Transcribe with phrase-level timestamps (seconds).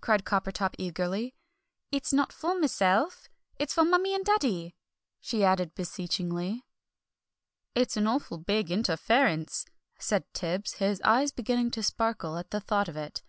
[0.00, 1.36] cried Coppertop eagerly.
[1.92, 3.28] "It's not for myself,
[3.60, 4.74] it's for Mummie and Daddy!"
[5.20, 6.64] she added beseechingly.
[7.72, 9.66] "It's an awful big interference,"
[10.00, 13.22] said Tibbs, his eyes beginning to sparkle at the thought of it.